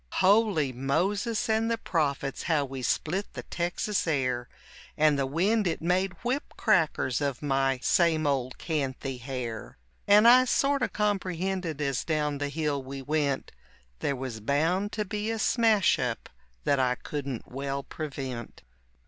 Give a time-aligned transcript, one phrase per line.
[0.13, 4.49] Holy Moses and the Prophets, how we split the Texas air,
[4.97, 9.77] And the wind it made whip crackers of my same old canthy hair,
[10.07, 13.51] And I sorta comprehended as down the hill we went
[13.99, 16.29] There was bound to be a smash up
[16.63, 18.63] that I couldn't well prevent.